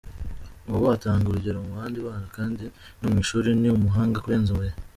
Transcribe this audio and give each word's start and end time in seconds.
Ubu 0.73 0.85
atanga 0.95 1.25
urugero 1.27 1.57
mu 1.65 1.71
bandi 1.79 1.99
bana, 2.07 2.27
kandi 2.35 2.63
no 2.99 3.07
mu 3.11 3.17
ishuri 3.23 3.49
ni 3.61 3.69
umuhanga 3.77 4.21
kurenza 4.23 4.51
mbere”. 4.57 4.75